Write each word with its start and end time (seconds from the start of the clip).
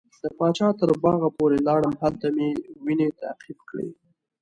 د 0.23 0.25
پاچا 0.37 0.67
تر 0.79 0.89
باغه 1.03 1.29
پورې 1.37 1.57
لاړم 1.67 1.93
هلته 2.01 2.27
مې 2.35 2.49
وینې 2.83 3.07
تعقیب 3.21 3.59
کړې. 3.69 3.89